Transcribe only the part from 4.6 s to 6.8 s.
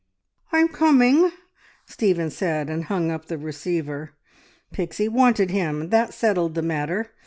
Pixie wanted him, that settled the